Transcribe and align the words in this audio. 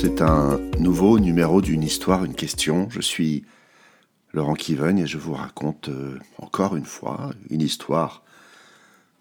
c'est 0.00 0.20
un 0.20 0.58
nouveau 0.78 1.18
numéro 1.18 1.62
d'une 1.62 1.82
histoire, 1.82 2.22
une 2.22 2.34
question. 2.34 2.90
Je 2.90 3.00
suis 3.00 3.46
Laurent 4.34 4.52
Kivogne 4.52 4.98
et 4.98 5.06
je 5.06 5.16
vous 5.16 5.32
raconte 5.32 5.88
euh, 5.88 6.18
encore 6.36 6.76
une 6.76 6.84
fois 6.84 7.32
une 7.48 7.62
histoire 7.62 8.22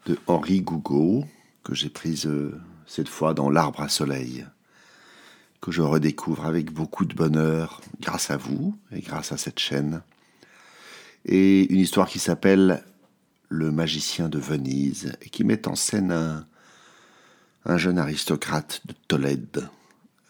de 0.05 0.17
Henri 0.27 0.59
Gougaud 0.59 1.23
que 1.63 1.73
j'ai 1.73 1.87
prise 1.87 2.27
euh, 2.27 2.59
cette 2.87 3.07
fois 3.07 3.33
dans 3.33 3.49
L'Arbre 3.49 3.79
à 3.79 3.87
Soleil, 3.87 4.45
que 5.61 5.71
je 5.71 5.81
redécouvre 5.81 6.45
avec 6.45 6.73
beaucoup 6.73 7.05
de 7.05 7.15
bonheur 7.15 7.79
grâce 8.01 8.29
à 8.29 8.35
vous 8.35 8.75
et 8.91 8.99
grâce 8.99 9.31
à 9.31 9.37
cette 9.37 9.59
chaîne. 9.59 10.01
Et 11.23 11.71
une 11.71 11.79
histoire 11.79 12.09
qui 12.09 12.19
s'appelle 12.19 12.83
Le 13.47 13.71
magicien 13.71 14.27
de 14.27 14.39
Venise 14.39 15.13
et 15.21 15.29
qui 15.29 15.45
met 15.45 15.69
en 15.69 15.75
scène 15.75 16.11
un, 16.11 16.45
un 17.63 17.77
jeune 17.77 17.97
aristocrate 17.97 18.81
de 18.85 18.93
Tolède 19.07 19.69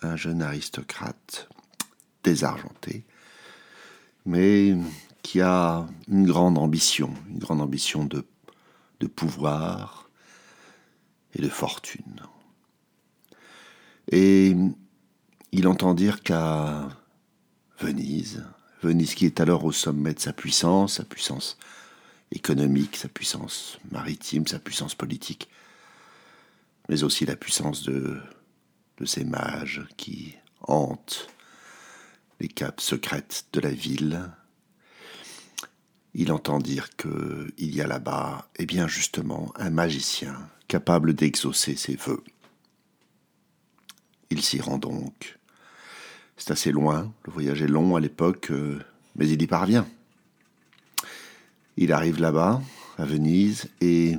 un 0.02 0.16
jeune 0.16 0.42
aristocrate 0.42 1.50
désargenté, 2.24 3.06
mais 4.26 4.76
qui 5.22 5.42
a 5.42 5.88
une 6.08 6.26
grande 6.26 6.58
ambition, 6.58 7.14
une 7.30 7.40
grande 7.40 7.62
ambition 7.62 8.06
de, 8.06 8.26
pouvoir 9.08 10.10
et 11.36 11.42
de 11.42 11.50
fortune. 11.50 12.22
Et 14.12 14.56
il 15.52 15.68
entend 15.68 15.94
dire 15.94 16.24
qu'à 16.24 16.90
Venise, 17.80 18.44
Venise 18.82 19.14
qui 19.14 19.28
est 19.28 19.40
alors 19.40 19.64
au 19.64 19.72
sommet 19.72 20.16
de 20.16 20.20
sa 20.20 20.34
puissance, 20.34 20.96
sa 20.96 21.04
puissance 21.04 21.58
économique, 22.32 22.96
sa 22.96 23.10
puissance 23.10 23.78
maritime, 23.92 24.48
sa 24.48 24.58
puissance 24.58 24.96
politique, 24.96 25.50
mais 26.90 27.04
aussi 27.04 27.26
la 27.26 27.36
puissance 27.36 27.84
de 27.84 28.20
de 28.98 29.06
ces 29.06 29.24
mages 29.24 29.86
qui 29.98 30.36
hantent 30.62 31.28
les 32.40 32.48
caps 32.48 32.84
secrètes 32.84 33.46
de 33.54 33.60
la 33.60 33.72
ville, 33.72 34.30
il 36.14 36.32
entend 36.32 36.60
dire 36.60 36.90
qu'il 36.96 37.76
y 37.76 37.82
a 37.82 37.88
là-bas, 37.88 38.48
et 38.56 38.64
eh 38.64 38.66
bien 38.66 38.88
justement, 38.88 39.52
un 39.56 39.70
magicien 39.70 40.50
capable 40.68 41.14
d'exaucer 41.14 41.76
ses 41.76 41.96
vœux. 41.96 42.24
Il 44.30 44.42
s'y 44.42 44.62
rend 44.62 44.78
donc. 44.78 45.38
C'est 46.38 46.52
assez 46.52 46.72
loin, 46.72 47.12
le 47.26 47.32
voyage 47.32 47.62
est 47.62 47.68
long 47.68 47.96
à 47.96 48.00
l'époque, 48.00 48.52
euh, 48.52 48.80
mais 49.16 49.28
il 49.28 49.42
y 49.42 49.48
parvient. 49.48 49.88
Il 51.78 51.92
arrive 51.92 52.20
là-bas, 52.20 52.62
à 52.98 53.06
Venise, 53.06 53.70
et, 53.82 54.18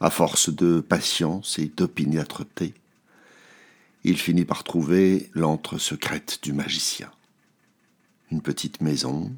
à 0.00 0.10
force 0.10 0.50
de 0.50 0.80
patience 0.80 1.58
et 1.58 1.66
d'opiniâtreté, 1.66 2.74
il 4.08 4.18
finit 4.18 4.44
par 4.44 4.62
trouver 4.62 5.30
l'antre 5.34 5.78
secrète 5.78 6.38
du 6.44 6.52
magicien. 6.52 7.10
Une 8.30 8.40
petite 8.40 8.80
maison, 8.80 9.32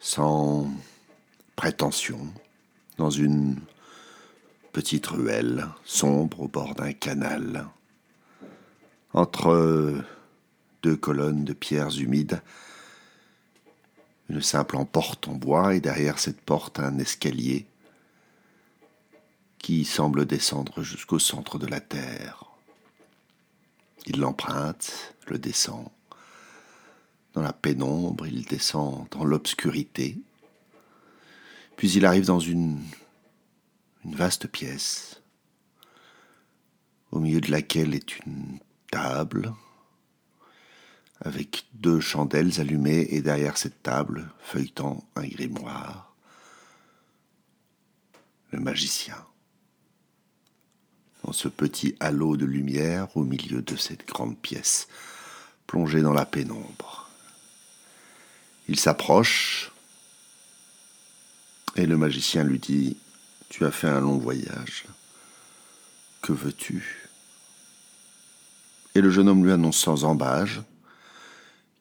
sans 0.00 0.70
prétention, 1.54 2.32
dans 2.96 3.10
une 3.10 3.60
petite 4.72 5.06
ruelle 5.08 5.68
sombre 5.84 6.40
au 6.40 6.48
bord 6.48 6.74
d'un 6.74 6.94
canal, 6.94 7.68
entre 9.12 10.02
deux 10.82 10.96
colonnes 10.96 11.44
de 11.44 11.52
pierres 11.52 11.98
humides, 11.98 12.40
une 14.30 14.40
simple 14.40 14.78
porte 14.90 15.28
en 15.28 15.34
bois 15.34 15.74
et 15.74 15.80
derrière 15.80 16.18
cette 16.18 16.40
porte 16.40 16.80
un 16.80 16.98
escalier 16.98 17.66
qui 19.58 19.84
semble 19.84 20.24
descendre 20.24 20.82
jusqu'au 20.82 21.18
centre 21.18 21.58
de 21.58 21.66
la 21.66 21.80
terre. 21.80 22.53
Il 24.06 24.20
l'emprunte, 24.20 25.14
le 25.26 25.38
descend. 25.38 25.88
Dans 27.32 27.42
la 27.42 27.52
pénombre, 27.52 28.26
il 28.26 28.44
descend 28.44 29.08
dans 29.10 29.24
l'obscurité. 29.24 30.18
Puis 31.76 31.92
il 31.92 32.06
arrive 32.06 32.26
dans 32.26 32.40
une, 32.40 32.82
vaste 34.04 34.46
pièce, 34.46 35.22
au 37.10 37.20
milieu 37.20 37.40
de 37.40 37.50
laquelle 37.50 37.94
est 37.94 38.18
une 38.18 38.58
table, 38.90 39.52
avec 41.20 41.64
deux 41.72 42.00
chandelles 42.00 42.60
allumées, 42.60 43.08
et 43.10 43.22
derrière 43.22 43.56
cette 43.56 43.82
table, 43.82 44.30
feuilletant 44.40 45.02
un 45.16 45.26
grimoire, 45.26 46.14
le 48.50 48.60
magicien 48.60 49.16
dans 51.24 51.32
ce 51.32 51.48
petit 51.48 51.96
halo 52.00 52.36
de 52.36 52.44
lumière 52.44 53.16
au 53.16 53.24
milieu 53.24 53.62
de 53.62 53.76
cette 53.76 54.06
grande 54.06 54.36
pièce, 54.36 54.88
plongée 55.66 56.02
dans 56.02 56.12
la 56.12 56.26
pénombre. 56.26 57.10
Il 58.68 58.78
s'approche 58.78 59.72
et 61.76 61.86
le 61.86 61.96
magicien 61.96 62.44
lui 62.44 62.58
dit 62.58 62.96
Tu 63.48 63.64
as 63.64 63.70
fait 63.70 63.88
un 63.88 64.00
long 64.00 64.18
voyage. 64.18 64.84
Que 66.22 66.32
veux-tu? 66.32 67.08
Et 68.94 69.00
le 69.00 69.10
jeune 69.10 69.28
homme 69.28 69.44
lui 69.44 69.52
annonce 69.52 69.78
sans 69.78 70.04
embâge 70.04 70.62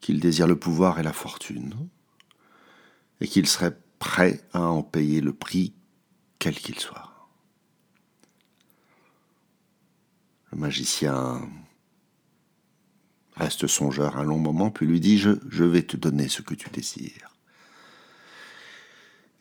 qu'il 0.01 0.19
désire 0.19 0.47
le 0.47 0.57
pouvoir 0.57 0.99
et 0.99 1.03
la 1.03 1.13
fortune, 1.13 1.73
et 3.21 3.27
qu'il 3.27 3.47
serait 3.47 3.77
prêt 3.99 4.41
à 4.51 4.61
en 4.61 4.83
payer 4.83 5.21
le 5.21 5.31
prix, 5.31 5.73
quel 6.39 6.55
qu'il 6.55 6.77
soit. 6.77 7.12
Le 10.53 10.59
magicien 10.59 11.49
reste 13.35 13.65
songeur 13.65 14.17
un 14.17 14.23
long 14.23 14.37
moment, 14.37 14.69
puis 14.69 14.85
lui 14.85 14.99
dit, 14.99 15.17
je, 15.17 15.31
je 15.49 15.63
vais 15.63 15.81
te 15.81 15.97
donner 15.97 16.29
ce 16.29 16.43
que 16.43 16.53
tu 16.53 16.69
désires. 16.69 17.35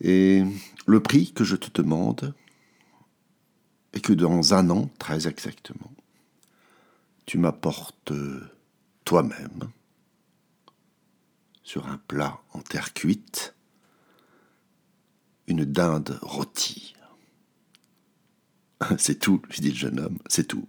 Et 0.00 0.42
le 0.86 1.02
prix 1.02 1.34
que 1.34 1.44
je 1.44 1.56
te 1.56 1.70
demande 1.70 2.34
est 3.92 4.00
que 4.00 4.14
dans 4.14 4.54
un 4.54 4.70
an, 4.70 4.88
très 4.98 5.28
exactement, 5.28 5.92
tu 7.26 7.36
m'apportes 7.36 8.14
toi-même, 9.04 9.70
sur 11.62 11.88
un 11.88 11.98
plat 11.98 12.40
en 12.54 12.62
terre 12.62 12.94
cuite, 12.94 13.54
une 15.46 15.66
dinde 15.66 16.18
rôtie. 16.22 16.94
C'est 18.96 19.18
tout, 19.18 19.42
lui 19.50 19.60
dit 19.60 19.72
le 19.72 19.76
jeune 19.76 20.00
homme, 20.00 20.18
c'est 20.26 20.48
tout 20.48 20.66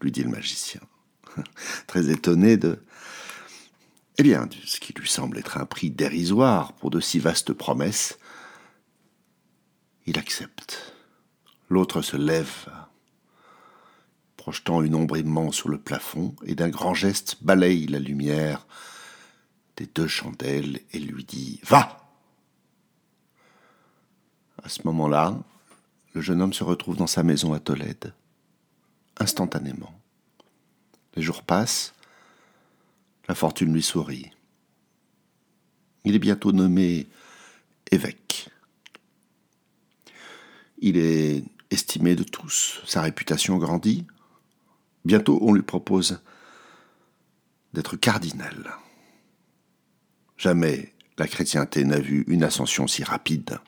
lui 0.00 0.12
dit 0.12 0.22
le 0.22 0.30
magicien, 0.30 0.80
très 1.86 2.10
étonné 2.10 2.56
de... 2.56 2.82
Eh 4.18 4.22
bien, 4.22 4.48
ce 4.64 4.80
qui 4.80 4.94
lui 4.94 5.08
semble 5.08 5.38
être 5.38 5.58
un 5.58 5.66
prix 5.66 5.90
dérisoire 5.90 6.72
pour 6.74 6.90
de 6.90 7.00
si 7.00 7.18
vastes 7.18 7.52
promesses, 7.52 8.18
il 10.06 10.18
accepte. 10.18 10.94
L'autre 11.68 12.00
se 12.00 12.16
lève, 12.16 12.68
projetant 14.36 14.80
une 14.80 14.94
ombre 14.94 15.18
immense 15.18 15.56
sur 15.56 15.68
le 15.68 15.78
plafond, 15.78 16.34
et 16.44 16.54
d'un 16.54 16.70
grand 16.70 16.94
geste 16.94 17.36
balaye 17.42 17.86
la 17.86 17.98
lumière 17.98 18.66
des 19.76 19.86
deux 19.86 20.08
chandelles 20.08 20.80
et 20.92 20.98
lui 20.98 21.24
dit 21.24 21.60
Va! 21.64 22.02
À 24.62 24.68
ce 24.68 24.80
moment-là, 24.84 25.36
le 26.14 26.20
jeune 26.22 26.40
homme 26.40 26.54
se 26.54 26.64
retrouve 26.64 26.96
dans 26.96 27.06
sa 27.06 27.22
maison 27.22 27.52
à 27.52 27.60
Tolède 27.60 28.14
instantanément. 29.18 29.92
Les 31.14 31.22
jours 31.22 31.42
passent, 31.42 31.94
la 33.28 33.34
fortune 33.34 33.72
lui 33.72 33.82
sourit. 33.82 34.30
Il 36.04 36.14
est 36.14 36.20
bientôt 36.20 36.52
nommé 36.52 37.08
évêque. 37.90 38.48
Il 40.78 40.96
est 40.96 41.44
estimé 41.70 42.14
de 42.14 42.22
tous, 42.22 42.80
sa 42.86 43.00
réputation 43.00 43.58
grandit. 43.58 44.06
Bientôt 45.04 45.38
on 45.42 45.52
lui 45.52 45.62
propose 45.62 46.20
d'être 47.72 47.96
cardinal. 47.96 48.76
Jamais 50.36 50.92
la 51.18 51.26
chrétienté 51.26 51.84
n'a 51.84 51.98
vu 51.98 52.24
une 52.28 52.44
ascension 52.44 52.86
si 52.86 53.02
rapide. 53.02 53.58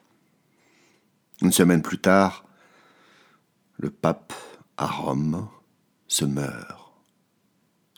Une 1.41 1.53
semaine 1.53 1.83
plus 1.83 1.99
tard, 1.99 2.45
le 3.79 3.91
pape 3.91 4.35
à 4.79 4.87
Rome 4.87 5.49
se 6.07 6.25
meurt. 6.25 6.95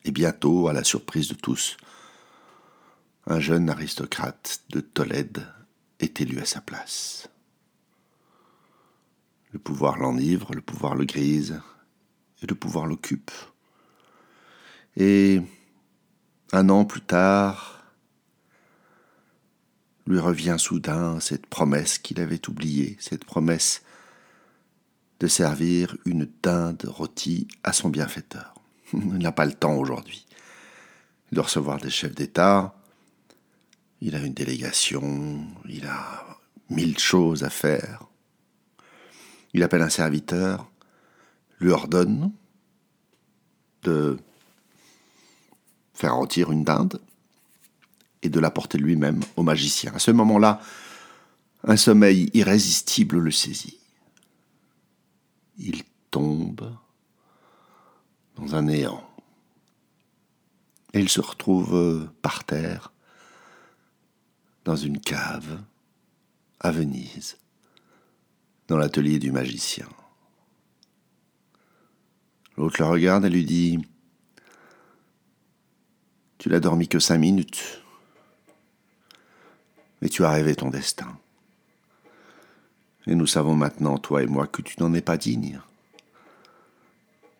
Et 0.04 0.10
bientôt, 0.10 0.66
à 0.66 0.72
la 0.72 0.82
surprise 0.82 1.28
de 1.28 1.34
tous, 1.34 1.76
un 3.26 3.38
jeune 3.38 3.68
aristocrate 3.68 4.62
de 4.70 4.80
Tolède 4.80 5.46
est 6.00 6.20
élu 6.22 6.40
à 6.40 6.46
sa 6.46 6.62
place. 6.62 7.28
Le 9.52 9.58
pouvoir 9.58 9.98
l'enivre, 9.98 10.54
le 10.54 10.62
pouvoir 10.62 10.94
le 10.94 11.04
grise, 11.04 11.60
et 12.42 12.46
le 12.46 12.54
pouvoir 12.54 12.86
l'occupe. 12.86 13.30
Et 14.96 15.42
un 16.52 16.68
an 16.70 16.86
plus 16.86 17.02
tard, 17.02 17.84
lui 20.06 20.18
revient 20.18 20.56
soudain 20.58 21.20
cette 21.20 21.46
promesse 21.46 21.98
qu'il 21.98 22.20
avait 22.20 22.48
oubliée, 22.48 22.96
cette 23.00 23.24
promesse 23.26 23.82
de 25.20 25.26
servir 25.26 25.96
une 26.06 26.28
dinde 26.42 26.84
rôtie 26.86 27.46
à 27.62 27.72
son 27.72 27.90
bienfaiteur. 27.90 28.54
Il 28.92 29.18
n'a 29.18 29.32
pas 29.32 29.44
le 29.44 29.52
temps 29.52 29.76
aujourd'hui. 29.76 30.26
Doit 31.30 31.44
recevoir 31.44 31.78
des 31.78 31.90
chefs 31.90 32.14
d'État, 32.14 32.74
il 34.00 34.16
a 34.16 34.18
une 34.18 34.34
délégation, 34.34 35.46
il 35.68 35.86
a 35.86 36.26
mille 36.70 36.98
choses 36.98 37.44
à 37.44 37.50
faire. 37.50 38.04
Il 39.52 39.62
appelle 39.62 39.82
un 39.82 39.90
serviteur, 39.90 40.70
lui 41.60 41.70
ordonne 41.70 42.32
de 43.82 44.18
faire 45.94 46.16
rôtir 46.16 46.50
une 46.50 46.64
dinde 46.64 47.00
et 48.22 48.28
de 48.28 48.40
l'apporter 48.40 48.78
lui-même 48.78 49.20
au 49.36 49.42
magicien. 49.42 49.92
À 49.94 49.98
ce 49.98 50.10
moment-là, 50.10 50.60
un 51.64 51.76
sommeil 51.76 52.30
irrésistible 52.32 53.18
le 53.18 53.30
saisit. 53.30 53.79
Il 55.58 55.82
tombe 56.10 56.74
dans 58.36 58.54
un 58.54 58.62
néant. 58.62 59.06
Et 60.92 61.00
il 61.00 61.08
se 61.08 61.20
retrouve 61.20 62.10
par 62.22 62.44
terre, 62.44 62.92
dans 64.64 64.76
une 64.76 65.00
cave, 65.00 65.62
à 66.58 66.70
Venise, 66.70 67.36
dans 68.68 68.76
l'atelier 68.76 69.18
du 69.18 69.32
magicien. 69.32 69.88
L'autre 72.56 72.80
le 72.80 72.86
regarde 72.88 73.24
et 73.24 73.30
lui 73.30 73.44
dit 73.44 73.78
Tu 76.38 76.48
n'as 76.48 76.60
dormi 76.60 76.88
que 76.88 76.98
cinq 76.98 77.18
minutes, 77.18 77.82
mais 80.02 80.08
tu 80.08 80.24
as 80.24 80.30
rêvé 80.30 80.54
ton 80.54 80.70
destin. 80.70 81.18
Et 83.06 83.14
nous 83.14 83.26
savons 83.26 83.54
maintenant, 83.54 83.98
toi 83.98 84.22
et 84.22 84.26
moi, 84.26 84.46
que 84.46 84.62
tu 84.62 84.80
n'en 84.80 84.92
es 84.94 85.00
pas 85.00 85.16
digne. 85.16 85.60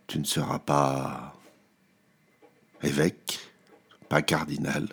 Tu 0.07 0.19
ne 0.19 0.25
seras 0.25 0.59
pas 0.59 1.35
évêque, 2.83 3.39
pas 4.09 4.23
cardinal, 4.23 4.89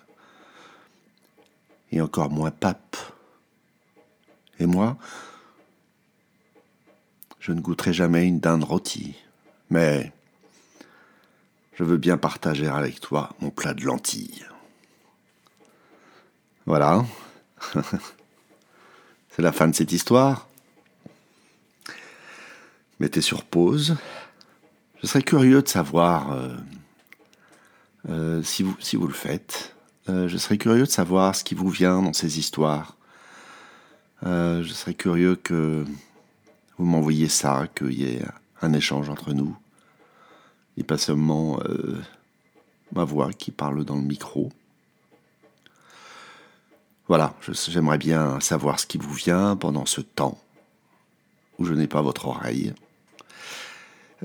et 1.91 2.01
encore 2.01 2.29
moins 2.29 2.51
pape. 2.51 2.97
Et 4.59 4.65
moi, 4.65 4.97
je 7.39 7.51
ne 7.53 7.61
goûterai 7.61 7.93
jamais 7.93 8.25
une 8.27 8.39
dinde 8.39 8.63
rôtie, 8.63 9.15
mais 9.69 10.11
je 11.73 11.83
veux 11.83 11.97
bien 11.97 12.17
partager 12.17 12.67
avec 12.67 12.99
toi 12.99 13.29
mon 13.39 13.51
plat 13.51 13.73
de 13.73 13.85
lentilles. 13.85 14.45
Voilà. 16.65 17.05
C'est 19.29 19.41
la 19.41 19.51
fin 19.51 19.67
de 19.67 19.75
cette 19.75 19.91
histoire. 19.91 20.46
Mettez 22.99 23.21
sur 23.21 23.43
pause. 23.43 23.95
Je 25.01 25.07
serais 25.07 25.21
curieux 25.21 25.61
de 25.61 25.67
savoir 25.67 26.31
euh, 26.31 26.55
euh, 28.09 28.41
si, 28.41 28.63
vous, 28.63 28.75
si 28.79 28.95
vous 28.95 29.05
le 29.05 29.13
faites. 29.13 29.75
Euh, 30.09 30.27
je 30.27 30.37
serais 30.37 30.57
curieux 30.57 30.85
de 30.85 30.89
savoir 30.89 31.35
ce 31.35 31.43
qui 31.43 31.53
vous 31.53 31.69
vient 31.69 32.01
dans 32.01 32.13
ces 32.13 32.39
histoires. 32.39 32.97
je 34.23 34.71
serais 34.73 34.95
curieux 34.95 35.35
que 35.35 35.85
vous 36.77 36.85
m'envoyiez 36.85 37.29
ça, 37.29 37.67
qu'il 37.75 37.93
y 37.93 38.05
ait 38.05 38.25
un 38.63 38.73
échange 38.73 39.09
entre 39.09 39.33
nous. 39.33 39.55
Et 40.77 40.83
pas 40.83 40.97
seulement 40.97 41.59
ma 42.93 43.03
voix 43.03 43.31
qui 43.31 43.51
parle 43.51 43.85
dans 43.85 43.95
le 43.95 44.01
micro. 44.01 44.51
Voilà, 47.07 47.35
j'aimerais 47.69 47.99
bien 47.99 48.39
savoir 48.39 48.79
ce 48.79 48.87
qui 48.87 48.97
vous 48.97 49.13
vient 49.13 49.55
pendant 49.55 49.85
ce 49.85 50.01
temps 50.01 50.39
où 51.59 51.65
je 51.65 51.73
n'ai 51.73 51.87
pas 51.87 52.01
votre 52.01 52.27
oreille. 52.27 52.73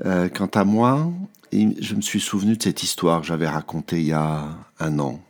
Euh, 0.05 0.27
quant 0.27 0.47
à 0.47 0.65
moi, 0.65 1.13
je 1.53 1.95
me 1.95 2.01
suis 2.01 2.19
souvenu 2.19 2.57
de 2.57 2.63
cette 2.63 2.83
histoire 2.83 3.21
que 3.21 3.27
j'avais 3.27 3.47
racontée 3.47 4.01
il 4.01 4.07
y 4.07 4.11
a 4.11 4.49
un 4.79 4.99
an, 4.99 5.23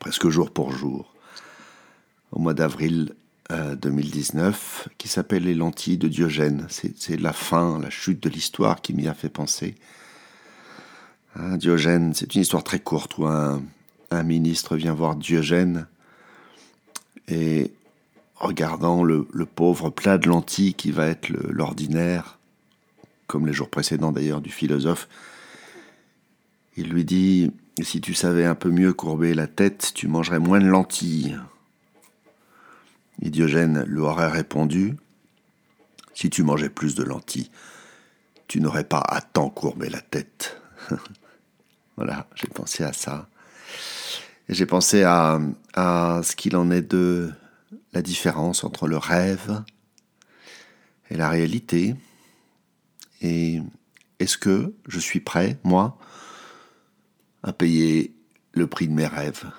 presque 0.00 0.28
jour 0.28 0.50
pour 0.50 0.72
jour, 0.72 1.14
au 2.32 2.40
mois 2.40 2.54
d'avril 2.54 3.14
2019, 3.50 4.86
euh, 4.86 4.90
qui 4.98 5.06
s'appelle 5.06 5.44
Les 5.44 5.54
lentilles 5.54 5.98
de 5.98 6.08
Diogène. 6.08 6.66
C'est 6.70 7.20
la 7.20 7.32
fin, 7.32 7.78
la 7.78 7.90
chute 7.90 8.20
de 8.20 8.28
l'histoire 8.28 8.80
qui 8.80 8.94
m'y 8.94 9.06
a 9.06 9.14
fait 9.14 9.28
penser. 9.28 9.76
Hein, 11.36 11.56
Diogène, 11.56 12.14
c'est 12.14 12.34
une 12.34 12.40
histoire 12.40 12.64
très 12.64 12.80
courte 12.80 13.18
où 13.18 13.26
un, 13.26 13.62
ministre 14.24 14.76
vient 14.76 14.92
voir 14.92 15.16
Diogène 15.16 15.86
et 17.28 17.72
regardant 18.34 19.04
le, 19.04 19.26
le 19.32 19.46
pauvre 19.46 19.88
plat 19.88 20.18
de 20.18 20.28
lentilles 20.28 20.74
qui 20.74 20.90
va 20.90 21.06
être 21.06 21.30
l'ordinaire, 21.48 22.38
comme 23.32 23.46
les 23.46 23.54
jours 23.54 23.70
précédents 23.70 24.12
d'ailleurs 24.12 24.42
du 24.42 24.50
philosophe, 24.50 25.08
il 26.76 26.90
lui 26.90 27.06
dit 27.06 27.50
Si 27.80 28.02
tu 28.02 28.12
savais 28.12 28.44
un 28.44 28.54
peu 28.54 28.68
mieux 28.68 28.92
courber 28.92 29.32
la 29.32 29.46
tête, 29.46 29.92
tu 29.94 30.06
mangerais 30.06 30.38
moins 30.38 30.60
de 30.60 30.66
lentilles. 30.66 31.38
Et 33.22 33.30
Diogène 33.30 33.84
lui 33.86 34.00
aurait 34.00 34.28
répondu 34.28 34.96
Si 36.12 36.28
tu 36.28 36.42
mangeais 36.42 36.68
plus 36.68 36.94
de 36.94 37.02
lentilles, 37.02 37.50
tu 38.48 38.60
n'aurais 38.60 38.84
pas 38.84 39.00
à 39.00 39.22
tant 39.22 39.48
courber 39.48 39.88
la 39.88 40.02
tête. 40.02 40.60
voilà, 41.96 42.28
j'ai 42.34 42.48
pensé 42.48 42.84
à 42.84 42.92
ça. 42.92 43.30
J'ai 44.50 44.66
pensé 44.66 45.04
à 45.04 45.40
ce 46.22 46.36
qu'il 46.36 46.54
en 46.54 46.70
est 46.70 46.82
de 46.82 47.32
la 47.94 48.02
différence 48.02 48.62
entre 48.62 48.88
le 48.88 48.98
rêve 48.98 49.62
et 51.08 51.16
la 51.16 51.30
réalité. 51.30 51.96
Et 53.22 53.60
est-ce 54.18 54.36
que 54.36 54.74
je 54.88 54.98
suis 54.98 55.20
prêt, 55.20 55.58
moi, 55.64 55.96
à 57.42 57.52
payer 57.52 58.14
le 58.52 58.66
prix 58.66 58.88
de 58.88 58.92
mes 58.92 59.06
rêves? 59.06 59.50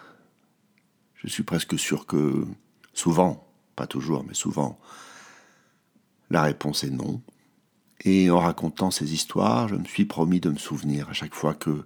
Je 1.16 1.28
suis 1.28 1.44
presque 1.44 1.80
sûr 1.80 2.06
que 2.06 2.46
souvent, 2.94 3.48
pas 3.76 3.88
toujours, 3.88 4.26
mais 4.26 4.34
souvent, 4.34 4.80
la 6.30 6.44
réponse 6.44 6.84
est 6.84 6.90
non. 6.90 7.22
Et 8.02 8.30
en 8.30 8.40
racontant 8.40 8.92
ces 8.92 9.14
histoires, 9.14 9.70
je 9.70 9.76
me 9.76 9.86
suis 9.86 10.06
promis 10.06 10.42
de 10.42 10.50
me 10.50 10.58
souvenir 10.58 11.10
à 11.10 11.14
chaque 11.14 11.34
fois 11.34 11.54
que 11.54 11.86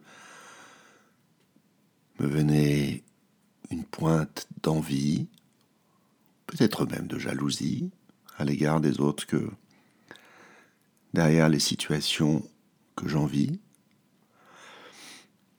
me 2.19 2.25
venait 2.25 3.03
une 3.69 3.83
pointe 3.83 4.47
d'envie, 4.63 5.27
peut-être 6.47 6.87
même 6.87 7.05
de 7.05 7.19
jalousie 7.19 7.91
à 8.37 8.45
l'égard 8.45 8.81
des 8.81 8.99
autres 8.99 9.27
que 9.27 9.47
derrière 11.17 11.49
les 11.49 11.59
situations 11.59 12.43
que 12.95 13.07
j'envie, 13.07 13.59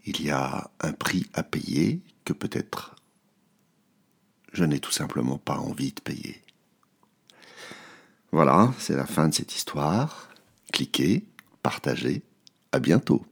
il 0.04 0.22
y 0.22 0.30
a 0.30 0.70
un 0.78 0.92
prix 0.92 1.26
à 1.34 1.42
payer 1.42 2.00
que 2.24 2.32
peut-être 2.32 2.94
je 4.52 4.62
n'ai 4.62 4.78
tout 4.78 4.92
simplement 4.92 5.36
pas 5.36 5.58
envie 5.58 5.90
de 5.90 6.00
payer. 6.00 6.44
Voilà, 8.30 8.72
c'est 8.78 8.94
la 8.94 9.04
fin 9.04 9.26
de 9.26 9.34
cette 9.34 9.52
histoire. 9.52 10.28
Cliquez, 10.72 11.26
partagez, 11.60 12.22
à 12.70 12.78
bientôt. 12.78 13.26